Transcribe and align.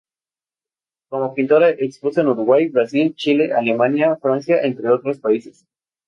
Como 1.09 1.35
pintora 1.35 1.69
expuso 1.69 2.21
en 2.21 2.29
Uruguay, 2.29 2.69
Brasil, 2.69 3.13
Chile, 3.15 3.53
Alemania, 3.53 4.17
Francia, 4.19 4.59
entre 4.63 4.89
otros 4.89 5.19
países. 5.19 5.67